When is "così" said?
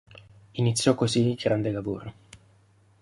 0.95-1.27